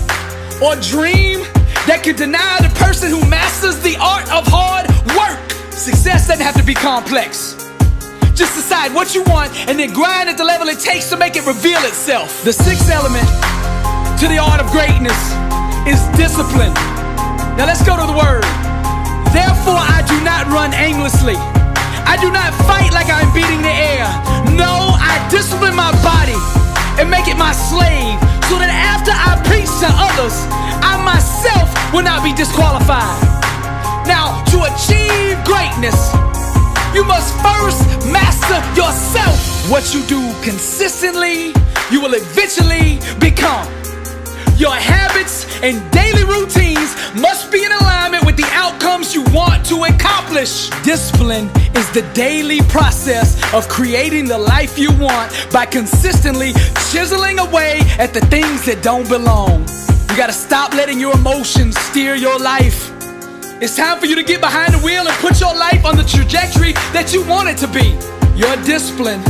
or 0.58 0.74
dream 0.82 1.46
that 1.86 2.00
can 2.02 2.16
deny 2.16 2.58
the 2.60 2.72
person 2.82 3.10
who 3.10 3.22
masters 3.30 3.78
the 3.80 3.96
art 4.00 4.26
of 4.32 4.44
hard 4.48 4.88
work. 5.14 5.38
Success 5.70 6.26
doesn't 6.26 6.44
have 6.44 6.56
to 6.56 6.64
be 6.64 6.74
complex. 6.74 7.54
Just 8.34 8.56
decide 8.56 8.92
what 8.92 9.14
you 9.14 9.22
want 9.24 9.54
and 9.68 9.78
then 9.78 9.92
grind 9.92 10.28
at 10.28 10.36
the 10.36 10.44
level 10.44 10.66
it 10.68 10.80
takes 10.80 11.08
to 11.10 11.16
make 11.16 11.36
it 11.36 11.46
reveal 11.46 11.78
itself. 11.84 12.42
The 12.42 12.52
sixth 12.52 12.90
element 12.90 13.28
to 14.18 14.26
the 14.26 14.38
art 14.38 14.60
of 14.60 14.66
greatness 14.72 15.16
is 15.86 16.02
discipline. 16.18 16.95
Now 17.56 17.64
let's 17.64 17.80
go 17.80 17.96
to 17.96 18.04
the 18.04 18.12
word. 18.12 18.44
Therefore, 19.32 19.80
I 19.80 20.04
do 20.04 20.20
not 20.20 20.44
run 20.52 20.76
aimlessly. 20.76 21.40
I 22.04 22.20
do 22.20 22.28
not 22.28 22.52
fight 22.68 22.92
like 22.92 23.08
I'm 23.08 23.32
beating 23.32 23.64
the 23.64 23.72
air. 23.72 24.04
No, 24.52 24.92
I 25.00 25.16
discipline 25.32 25.74
my 25.74 25.88
body 26.04 26.36
and 27.00 27.08
make 27.08 27.28
it 27.32 27.36
my 27.40 27.56
slave 27.56 28.20
so 28.52 28.60
that 28.60 28.68
after 28.68 29.08
I 29.08 29.40
preach 29.48 29.72
to 29.80 29.88
others, 29.88 30.36
I 30.84 31.00
myself 31.00 31.72
will 31.96 32.04
not 32.04 32.20
be 32.20 32.36
disqualified. 32.36 33.24
Now, 34.04 34.44
to 34.52 34.68
achieve 34.68 35.40
greatness, 35.48 36.12
you 36.92 37.08
must 37.08 37.32
first 37.40 37.80
master 38.12 38.60
yourself. 38.76 39.40
What 39.72 39.96
you 39.96 40.04
do 40.04 40.20
consistently, 40.44 41.56
you 41.90 42.04
will 42.04 42.12
eventually 42.12 43.00
become. 43.18 43.64
Your 44.56 44.74
habits 44.74 45.44
and 45.62 45.90
daily 45.92 46.24
routines 46.24 46.96
must 47.14 47.52
be 47.52 47.62
in 47.62 47.70
alignment 47.72 48.24
with 48.24 48.38
the 48.38 48.48
outcomes 48.52 49.14
you 49.14 49.22
want 49.24 49.66
to 49.66 49.84
accomplish. 49.84 50.70
Discipline 50.82 51.50
is 51.76 51.90
the 51.92 52.08
daily 52.14 52.60
process 52.62 53.36
of 53.52 53.68
creating 53.68 54.24
the 54.24 54.38
life 54.38 54.78
you 54.78 54.90
want 54.98 55.30
by 55.52 55.66
consistently 55.66 56.54
chiseling 56.90 57.38
away 57.38 57.80
at 57.98 58.14
the 58.14 58.22
things 58.26 58.64
that 58.64 58.82
don't 58.82 59.06
belong. 59.10 59.60
You 60.08 60.16
gotta 60.16 60.32
stop 60.32 60.72
letting 60.72 60.98
your 60.98 61.14
emotions 61.14 61.78
steer 61.78 62.14
your 62.14 62.38
life. 62.38 62.90
It's 63.60 63.76
time 63.76 64.00
for 64.00 64.06
you 64.06 64.14
to 64.14 64.22
get 64.22 64.40
behind 64.40 64.72
the 64.72 64.78
wheel 64.78 65.06
and 65.06 65.16
put 65.18 65.38
your 65.38 65.54
life 65.54 65.84
on 65.84 65.96
the 65.96 66.04
trajectory 66.04 66.72
that 66.94 67.12
you 67.12 67.22
want 67.26 67.50
it 67.50 67.58
to 67.58 67.68
be. 67.68 67.92
Your 68.34 68.56
discipline 68.64 69.22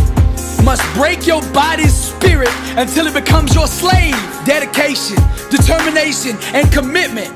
must 0.66 0.82
break 0.98 1.30
your 1.30 1.40
body's 1.54 1.94
spirit 1.94 2.50
until 2.74 3.06
it 3.06 3.14
becomes 3.14 3.54
your 3.54 3.70
slave. 3.70 4.18
Dedication, 4.42 5.14
determination, 5.48 6.34
and 6.58 6.66
commitment. 6.74 7.30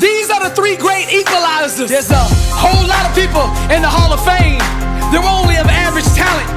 These 0.00 0.32
are 0.32 0.40
the 0.48 0.48
three 0.56 0.80
great 0.80 1.12
equalizers. 1.12 1.92
There's 1.92 2.08
a 2.08 2.24
whole 2.56 2.88
lot 2.88 3.04
of 3.04 3.12
people 3.12 3.44
in 3.68 3.84
the 3.84 3.92
Hall 3.92 4.16
of 4.16 4.24
Fame. 4.24 4.64
They're 5.12 5.20
only 5.20 5.60
of 5.60 5.68
average 5.68 6.08
talent, 6.16 6.48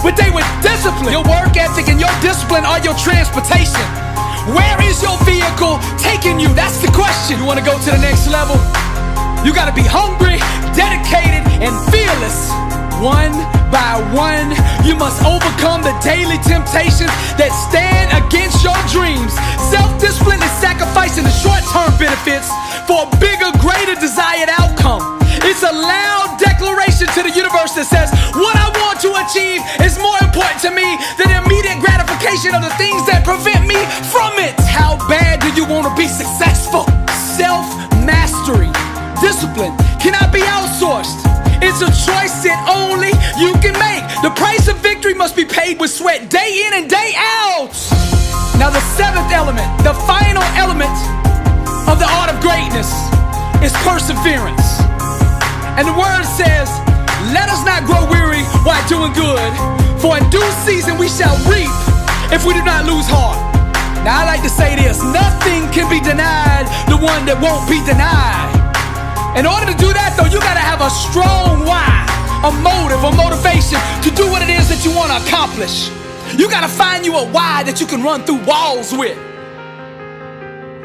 but 0.00 0.16
they 0.16 0.32
were 0.32 0.48
disciplined. 0.64 1.12
Your 1.12 1.28
work 1.28 1.52
ethic 1.60 1.92
and 1.92 2.00
your 2.00 2.14
discipline 2.24 2.64
are 2.64 2.80
your 2.80 2.96
transportation. 2.96 3.84
Where 4.56 4.80
is 4.80 5.04
your 5.04 5.20
vehicle 5.28 5.76
taking 6.00 6.40
you? 6.40 6.48
That's 6.56 6.80
the 6.80 6.88
question. 6.88 7.36
You 7.36 7.44
want 7.44 7.60
to 7.60 7.66
go 7.68 7.76
to 7.76 7.90
the 7.92 8.00
next 8.00 8.32
level? 8.32 8.56
You 9.44 9.52
got 9.52 9.68
to 9.68 9.76
be 9.76 9.84
hungry, 9.84 10.40
dedicated, 10.72 11.44
and 11.60 11.76
fearless. 11.92 12.67
One 12.98 13.30
by 13.70 14.02
one, 14.10 14.50
you 14.82 14.98
must 14.98 15.22
overcome 15.22 15.86
the 15.86 15.94
daily 16.02 16.34
temptations 16.42 17.14
that 17.38 17.54
stand 17.54 18.10
against 18.10 18.58
your 18.66 18.74
dreams. 18.90 19.30
Self 19.70 19.86
discipline 20.02 20.42
is 20.42 20.50
sacrificing 20.58 21.22
the 21.22 21.30
short 21.30 21.62
term 21.70 21.94
benefits 21.94 22.50
for 22.90 23.06
a 23.06 23.10
bigger, 23.22 23.54
greater 23.62 23.94
desired 24.02 24.50
outcome. 24.50 25.22
It's 25.46 25.62
a 25.62 25.70
loud 25.70 26.42
declaration 26.42 27.06
to 27.14 27.22
the 27.22 27.30
universe 27.30 27.78
that 27.78 27.86
says, 27.86 28.10
What 28.34 28.58
I 28.58 28.66
want 28.82 28.98
to 29.06 29.14
achieve 29.14 29.62
is 29.86 29.94
more 30.02 30.18
important 30.18 30.58
to 30.66 30.74
me 30.74 30.98
than 31.22 31.30
immediate 31.30 31.78
gratification 31.78 32.50
of 32.50 32.66
the 32.66 32.74
things 32.82 33.06
that 33.06 33.22
prevent 33.22 33.62
me 33.62 33.78
from 34.10 34.34
it. 34.42 34.58
How 34.66 34.98
bad 35.06 35.38
do 35.38 35.54
you 35.54 35.62
want 35.70 35.86
to 35.86 35.94
be 35.94 36.10
successful? 36.10 36.82
Self 37.38 37.62
mastery, 38.02 38.74
discipline 39.22 39.70
cannot 40.02 40.34
be 40.34 40.42
outsourced. 40.42 41.47
Paid 45.68 45.80
with 45.80 45.90
sweat 45.90 46.30
day 46.30 46.64
in 46.66 46.72
and 46.80 46.88
day 46.88 47.12
out. 47.16 47.76
Now, 48.56 48.70
the 48.70 48.80
seventh 48.96 49.30
element, 49.32 49.68
the 49.84 49.92
final 50.08 50.42
element 50.56 50.96
of 51.84 52.00
the 52.00 52.08
art 52.08 52.32
of 52.32 52.40
greatness 52.40 52.88
is 53.60 53.72
perseverance. 53.84 54.80
And 55.76 55.84
the 55.84 55.92
word 55.92 56.24
says, 56.24 56.68
Let 57.36 57.52
us 57.52 57.60
not 57.68 57.84
grow 57.84 58.08
weary 58.08 58.44
while 58.64 58.80
doing 58.88 59.12
good, 59.12 59.52
for 60.00 60.16
in 60.16 60.24
due 60.30 60.50
season 60.64 60.96
we 60.96 61.08
shall 61.08 61.36
reap 61.44 61.70
if 62.32 62.44
we 62.44 62.54
do 62.54 62.64
not 62.64 62.86
lose 62.86 63.04
heart. 63.04 63.36
Now, 64.04 64.22
I 64.22 64.24
like 64.24 64.42
to 64.48 64.50
say 64.50 64.76
this 64.76 65.02
nothing 65.04 65.68
can 65.74 65.90
be 65.92 66.00
denied 66.00 66.64
the 66.88 66.96
one 66.96 67.28
that 67.28 67.36
won't 67.44 67.68
be 67.68 67.84
denied. 67.84 68.56
In 69.36 69.44
order 69.44 69.68
to 69.68 69.76
do 69.76 69.92
that, 69.92 70.16
though, 70.16 70.30
you 70.32 70.40
gotta 70.40 70.64
have 70.64 70.80
a 70.80 70.88
strong 70.88 71.68
why, 71.68 72.08
a 72.44 72.52
motive, 72.62 73.02
a 73.02 73.10
motivation 73.16 73.80
to 74.02 74.10
do 74.14 74.30
what 74.30 74.42
it 74.42 74.48
is 74.48 74.68
that 74.68 74.84
you 74.84 74.94
wanna 74.94 75.16
accomplish. 75.26 75.90
You 76.38 76.48
gotta 76.48 76.68
find 76.68 77.04
you 77.04 77.16
a 77.16 77.26
why 77.26 77.64
that 77.64 77.80
you 77.80 77.86
can 77.86 78.02
run 78.04 78.22
through 78.22 78.44
walls 78.44 78.92
with. 78.92 79.18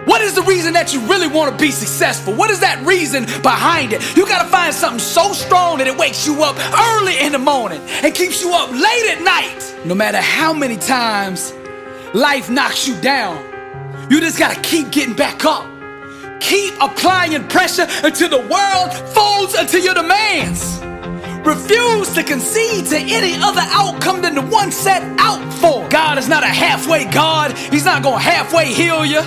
What 0.07 0.22
is 0.22 0.33
the 0.33 0.41
reason 0.41 0.74
that 0.74 0.93
you 0.93 1.00
really 1.01 1.27
wanna 1.27 1.55
be 1.55 1.69
successful? 1.69 2.33
What 2.33 2.50
is 2.50 2.60
that 2.62 2.83
reason 2.83 3.25
behind 3.43 3.93
it? 3.93 4.01
You 4.17 4.25
gotta 4.25 4.50
find 4.50 4.74
something 4.74 5.00
so 5.00 5.31
strong 5.33 5.77
that 5.77 5.86
it 5.86 5.95
wakes 5.95 6.25
you 6.25 6.41
up 6.43 6.57
early 6.74 7.19
in 7.19 7.31
the 7.31 7.38
morning 7.38 7.81
and 8.01 8.15
keeps 8.15 8.41
you 8.41 8.51
up 8.51 8.72
late 8.72 9.12
at 9.12 9.22
night. 9.22 9.86
No 9.86 9.93
matter 9.93 10.22
how 10.22 10.53
many 10.53 10.77
times 10.77 11.53
life 12.15 12.50
knocks 12.50 12.88
you 12.88 13.00
down, 13.00 13.38
you 14.10 14.19
just 14.19 14.39
gotta 14.39 14.60
keep 14.62 14.89
getting 14.89 15.13
back 15.13 15.45
up. 15.45 15.69
Keep 16.39 16.74
applying 16.81 17.48
pressure 17.48 17.88
until 18.03 18.29
the 18.29 18.41
world 18.50 18.91
folds 19.13 19.53
unto 19.53 19.77
your 19.77 19.93
demands. 19.93 20.81
Refuse 21.45 22.13
to 22.13 22.23
concede 22.23 22.85
to 22.88 22.97
any 22.97 23.35
other 23.41 23.63
outcome 23.65 24.21
than 24.21 24.35
the 24.35 24.41
one 24.41 24.71
set 24.71 25.03
out 25.19 25.43
for. 25.55 25.88
God 25.89 26.17
is 26.17 26.29
not 26.29 26.43
a 26.43 26.47
halfway 26.47 27.03
God. 27.03 27.57
He's 27.57 27.83
not 27.83 28.01
going 28.01 28.15
to 28.15 28.23
halfway 28.23 28.67
heal 28.67 29.05
you, 29.05 29.21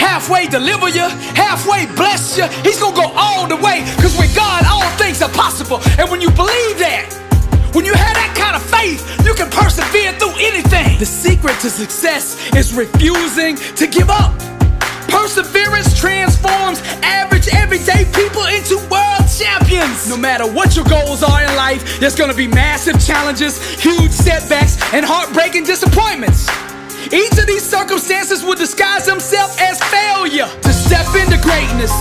halfway 0.00 0.46
deliver 0.46 0.88
you, 0.88 1.06
halfway 1.36 1.84
bless 1.94 2.38
you. 2.38 2.46
He's 2.64 2.80
going 2.80 2.94
to 2.94 3.00
go 3.02 3.12
all 3.14 3.46
the 3.46 3.56
way 3.56 3.84
because 3.96 4.16
with 4.18 4.34
God, 4.34 4.64
all 4.64 4.88
things 4.96 5.20
are 5.20 5.30
possible. 5.30 5.80
And 5.98 6.10
when 6.10 6.22
you 6.22 6.30
believe 6.30 6.78
that, 6.78 7.04
when 7.74 7.84
you 7.84 7.92
have 7.92 8.14
that 8.14 8.34
kind 8.34 8.56
of 8.56 8.62
faith, 8.64 9.04
you 9.26 9.34
can 9.34 9.50
persevere 9.50 10.12
through 10.18 10.40
anything. 10.40 10.98
The 10.98 11.04
secret 11.06 11.60
to 11.60 11.68
success 11.68 12.50
is 12.56 12.72
refusing 12.72 13.56
to 13.76 13.86
give 13.86 14.08
up. 14.08 14.57
Perseverance 15.08 15.98
transforms 15.98 16.80
average, 17.02 17.48
everyday 17.52 18.04
people 18.12 18.44
into 18.46 18.76
world 18.90 19.24
champions. 19.28 20.08
No 20.08 20.16
matter 20.16 20.46
what 20.46 20.76
your 20.76 20.84
goals 20.84 21.22
are 21.22 21.42
in 21.42 21.54
life, 21.56 21.98
there's 21.98 22.14
gonna 22.14 22.34
be 22.34 22.46
massive 22.46 23.00
challenges, 23.04 23.58
huge 23.80 24.12
setbacks, 24.12 24.76
and 24.92 25.04
heartbreaking 25.04 25.64
disappointments. 25.64 26.48
Each 27.12 27.32
of 27.38 27.46
these 27.46 27.64
circumstances 27.64 28.44
will 28.44 28.56
disguise 28.56 29.06
themselves 29.06 29.56
as 29.60 29.80
failure. 29.84 30.48
To 30.62 30.72
step 30.72 31.08
into 31.16 31.38
greatness, 31.40 31.92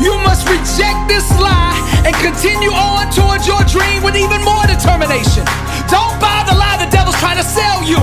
you 0.00 0.16
must 0.24 0.48
reject 0.48 1.08
this 1.08 1.28
lie 1.38 1.76
and 2.06 2.14
continue 2.16 2.72
on 2.72 3.12
towards 3.12 3.46
your 3.46 3.60
dream 3.68 4.02
with 4.02 4.16
even 4.16 4.40
more 4.42 4.64
determination. 4.64 5.44
Don't 5.92 6.16
buy 6.16 6.40
the 6.48 6.56
lie 6.56 6.80
the 6.80 6.90
devil's 6.90 7.18
trying 7.20 7.36
to 7.36 7.44
sell 7.44 7.84
you. 7.84 8.00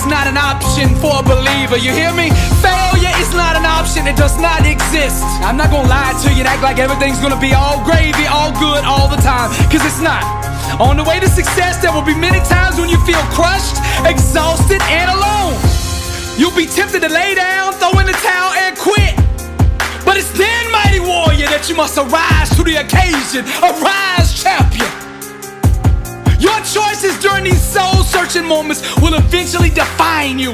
Is 0.00 0.06
not 0.06 0.26
an 0.26 0.38
option 0.40 0.96
for 0.96 1.20
a 1.20 1.22
believer, 1.22 1.76
you 1.76 1.92
hear 1.92 2.08
me? 2.16 2.32
Failure 2.64 3.12
is 3.20 3.36
not 3.36 3.52
an 3.52 3.66
option, 3.68 4.08
it 4.08 4.16
does 4.16 4.32
not 4.40 4.64
exist. 4.64 5.20
I'm 5.44 5.58
not 5.58 5.68
gonna 5.68 5.92
lie 5.92 6.16
to 6.24 6.32
you 6.32 6.40
and 6.40 6.48
act 6.48 6.62
like 6.62 6.78
everything's 6.78 7.20
gonna 7.20 7.38
be 7.38 7.52
all 7.52 7.84
gravy, 7.84 8.24
all 8.24 8.48
good, 8.56 8.80
all 8.88 9.08
the 9.12 9.20
time, 9.20 9.52
cause 9.68 9.84
it's 9.84 10.00
not. 10.00 10.24
On 10.80 10.96
the 10.96 11.04
way 11.04 11.20
to 11.20 11.28
success, 11.28 11.82
there 11.82 11.92
will 11.92 12.00
be 12.00 12.16
many 12.16 12.40
times 12.48 12.80
when 12.80 12.88
you 12.88 12.96
feel 13.04 13.20
crushed, 13.36 13.76
exhausted, 14.08 14.80
and 14.88 15.12
alone. 15.12 15.52
You'll 16.40 16.56
be 16.56 16.64
tempted 16.64 17.04
to 17.04 17.10
lay 17.12 17.34
down, 17.34 17.74
throw 17.74 17.92
in 18.00 18.06
the 18.06 18.16
towel, 18.24 18.56
and 18.56 18.72
quit. 18.80 19.12
But 20.08 20.16
it's 20.16 20.32
then, 20.32 20.64
mighty 20.72 21.00
warrior, 21.00 21.52
that 21.52 21.68
you 21.68 21.76
must 21.76 21.98
arise 21.98 22.48
to 22.56 22.64
the 22.64 22.80
occasion. 22.80 23.44
Arise, 23.60 24.32
champion. 24.32 25.09
Choices 26.70 27.18
during 27.18 27.42
these 27.42 27.60
soul 27.60 28.04
searching 28.04 28.46
moments 28.46 28.80
will 29.02 29.14
eventually 29.14 29.70
define 29.70 30.38
you. 30.38 30.52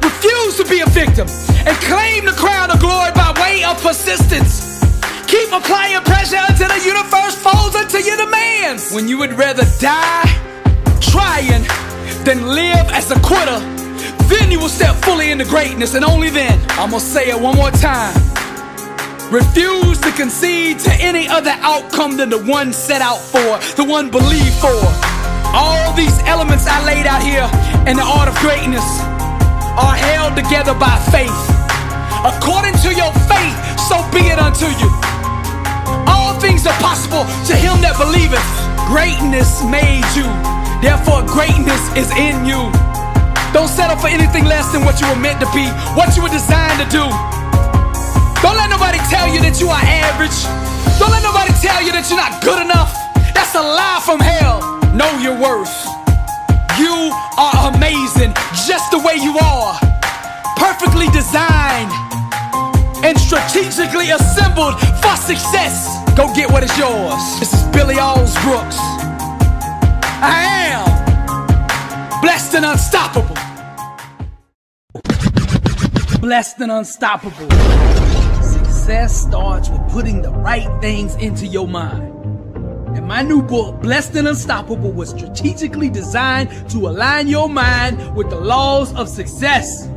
Refuse 0.00 0.56
to 0.56 0.64
be 0.70 0.80
a 0.80 0.86
victim 0.86 1.26
and 1.66 1.76
claim 1.82 2.24
the 2.24 2.34
crown 2.36 2.70
of 2.70 2.78
glory 2.78 3.10
by 3.10 3.34
way 3.40 3.64
of 3.64 3.76
persistence. 3.82 4.78
Keep 5.26 5.50
applying 5.50 6.00
pressure 6.04 6.38
until 6.48 6.68
the 6.68 6.80
universe 6.84 7.34
folds 7.34 7.74
into 7.74 8.00
your 8.06 8.16
demands. 8.16 8.92
When 8.92 9.08
you 9.08 9.18
would 9.18 9.32
rather 9.32 9.64
die 9.80 10.30
trying 11.00 11.66
than 12.24 12.46
live 12.46 12.86
as 12.90 13.10
a 13.10 13.18
quitter, 13.18 13.58
then 14.28 14.52
you 14.52 14.60
will 14.60 14.68
step 14.68 14.94
fully 15.02 15.32
into 15.32 15.44
greatness, 15.44 15.94
and 15.94 16.04
only 16.04 16.30
then. 16.30 16.56
I'm 16.78 16.90
gonna 16.90 17.00
say 17.00 17.30
it 17.30 17.40
one 17.40 17.56
more 17.56 17.72
time. 17.72 18.14
Refuse 19.32 19.98
to 20.02 20.12
concede 20.12 20.78
to 20.80 20.92
any 21.00 21.26
other 21.26 21.54
outcome 21.62 22.16
than 22.16 22.30
the 22.30 22.38
one 22.44 22.72
set 22.72 23.02
out 23.02 23.18
for, 23.18 23.58
the 23.74 23.84
one 23.84 24.08
believed 24.08 24.54
for. 24.60 25.15
All 25.56 25.96
these 25.96 26.12
elements 26.28 26.68
I 26.68 26.84
laid 26.84 27.08
out 27.08 27.24
here 27.24 27.48
in 27.88 27.96
the 27.96 28.04
art 28.04 28.28
of 28.28 28.36
greatness 28.44 28.84
are 29.80 29.96
held 29.96 30.36
together 30.36 30.76
by 30.76 31.00
faith. 31.08 31.32
According 32.20 32.76
to 32.84 32.92
your 32.92 33.08
faith, 33.24 33.56
so 33.88 33.96
be 34.12 34.28
it 34.28 34.36
unto 34.36 34.68
you. 34.76 34.92
All 36.04 36.36
things 36.36 36.68
are 36.68 36.76
possible 36.76 37.24
to 37.48 37.56
him 37.56 37.80
that 37.80 37.96
believeth. 37.96 38.44
Greatness 38.84 39.64
made 39.64 40.04
you, 40.12 40.28
therefore 40.84 41.24
greatness 41.24 41.80
is 41.96 42.12
in 42.20 42.44
you. 42.44 42.68
Don't 43.56 43.72
settle 43.72 43.96
for 43.96 44.12
anything 44.12 44.44
less 44.44 44.68
than 44.76 44.84
what 44.84 45.00
you 45.00 45.08
were 45.08 45.16
meant 45.16 45.40
to 45.40 45.48
be, 45.56 45.64
what 45.96 46.12
you 46.20 46.20
were 46.20 46.28
designed 46.28 46.76
to 46.84 46.88
do. 46.92 47.08
Don't 48.44 48.60
let 48.60 48.68
nobody 48.68 49.00
tell 49.08 49.24
you 49.32 49.40
that 49.40 49.56
you 49.56 49.72
are 49.72 49.80
average. 49.80 50.36
Don't 51.00 51.08
let 51.08 51.24
nobody 51.24 51.56
tell 51.64 51.80
you 51.80 51.96
that 51.96 52.04
you're 52.12 52.20
not 52.20 52.44
good 52.44 52.60
enough. 52.60 52.92
That's 53.32 53.56
a 53.56 53.64
lie 53.64 54.04
from 54.04 54.20
hell. 54.20 54.75
Know 54.96 55.18
your 55.18 55.38
worth. 55.38 55.84
You 56.78 57.12
are 57.36 57.74
amazing 57.74 58.32
just 58.66 58.90
the 58.90 58.98
way 58.98 59.16
you 59.16 59.36
are. 59.36 59.78
Perfectly 60.56 61.06
designed 61.08 61.92
and 63.04 63.18
strategically 63.20 64.08
assembled 64.12 64.80
for 65.02 65.14
success. 65.16 66.02
Go 66.16 66.34
get 66.34 66.50
what 66.50 66.62
is 66.62 66.78
yours. 66.78 67.20
This 67.38 67.52
is 67.52 67.62
Billy 67.74 67.98
Alls 67.98 68.32
Brooks. 68.42 68.78
I 70.22 70.72
am 70.72 72.22
blessed 72.22 72.54
and 72.54 72.64
unstoppable. 72.64 73.36
Blessed 76.20 76.60
and 76.60 76.72
unstoppable. 76.72 77.50
Success 78.40 79.14
starts 79.14 79.68
with 79.68 79.86
putting 79.90 80.22
the 80.22 80.30
right 80.30 80.80
things 80.80 81.16
into 81.16 81.46
your 81.46 81.68
mind. 81.68 82.15
My 83.06 83.22
new 83.22 83.40
book, 83.40 83.80
Blessed 83.80 84.16
and 84.16 84.26
Unstoppable, 84.26 84.90
was 84.90 85.10
strategically 85.10 85.88
designed 85.88 86.50
to 86.70 86.88
align 86.88 87.28
your 87.28 87.48
mind 87.48 88.16
with 88.16 88.28
the 88.30 88.40
laws 88.40 88.92
of 88.96 89.08
success. 89.08 89.88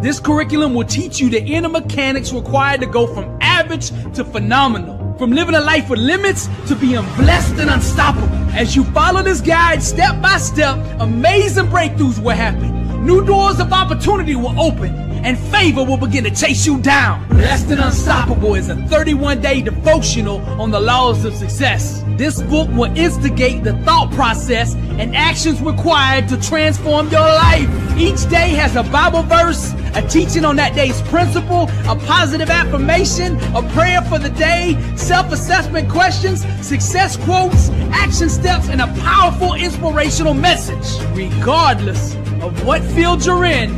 This 0.00 0.18
curriculum 0.18 0.72
will 0.72 0.86
teach 0.86 1.20
you 1.20 1.28
the 1.28 1.42
inner 1.42 1.68
mechanics 1.68 2.32
required 2.32 2.80
to 2.80 2.86
go 2.86 3.06
from 3.06 3.36
average 3.42 3.90
to 4.14 4.24
phenomenal. 4.24 4.96
From 5.18 5.32
living 5.32 5.54
a 5.54 5.60
life 5.60 5.90
with 5.90 5.98
limits 5.98 6.48
to 6.68 6.74
being 6.74 7.04
blessed 7.16 7.56
and 7.58 7.68
unstoppable. 7.68 8.34
As 8.54 8.74
you 8.74 8.84
follow 8.84 9.22
this 9.22 9.42
guide 9.42 9.82
step 9.82 10.22
by 10.22 10.38
step, 10.38 10.78
amazing 10.98 11.66
breakthroughs 11.66 12.18
will 12.18 12.30
happen. 12.30 13.04
New 13.04 13.22
doors 13.26 13.60
of 13.60 13.70
opportunity 13.70 14.34
will 14.34 14.58
open 14.58 14.94
and 15.26 15.38
favor 15.38 15.84
will 15.84 15.98
begin 15.98 16.24
to 16.24 16.30
chase 16.30 16.64
you 16.64 16.80
down. 16.80 17.28
Blessed 17.28 17.70
and 17.70 17.80
Unstoppable 17.80 18.54
is 18.54 18.70
a 18.70 18.76
31 18.86 19.42
day 19.42 19.60
devotional 19.60 20.40
on 20.58 20.70
the 20.70 20.80
laws 20.80 21.26
of 21.26 21.34
success. 21.34 22.02
This 22.16 22.40
book 22.40 22.70
will 22.70 22.96
instigate 22.96 23.62
the 23.62 23.74
thought 23.84 24.10
process 24.12 24.74
and 24.74 25.14
actions 25.14 25.60
required 25.60 26.28
to 26.28 26.40
transform 26.40 27.10
your 27.10 27.20
life. 27.20 27.68
Each 27.98 28.26
day 28.30 28.50
has 28.54 28.74
a 28.74 28.82
Bible 28.84 29.22
verse, 29.22 29.74
a 29.94 30.00
teaching 30.08 30.46
on 30.46 30.56
that 30.56 30.74
day's 30.74 31.02
principle, 31.02 31.68
a 31.86 31.94
positive 32.06 32.48
affirmation, 32.48 33.36
a 33.54 33.62
prayer 33.74 34.00
for 34.02 34.18
the 34.18 34.30
day, 34.30 34.78
self 34.96 35.30
assessment 35.30 35.90
questions, 35.90 36.42
success 36.66 37.18
quotes, 37.18 37.68
action 37.92 38.30
steps, 38.30 38.70
and 38.70 38.80
a 38.80 38.86
powerful 39.02 39.52
inspirational 39.52 40.32
message. 40.32 41.04
Regardless 41.14 42.14
of 42.40 42.64
what 42.64 42.82
field 42.82 43.26
you're 43.26 43.44
in, 43.44 43.70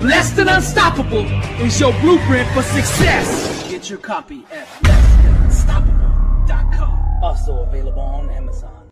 Blessed 0.00 0.38
and 0.40 0.50
Unstoppable 0.50 1.24
is 1.62 1.78
your 1.78 1.92
blueprint 2.00 2.48
for 2.50 2.62
success. 2.62 3.70
Get 3.70 3.88
your 3.88 4.00
copy 4.00 4.44
at. 4.50 5.13
Also 7.24 7.62
available 7.62 8.02
on 8.02 8.28
Amazon. 8.28 8.83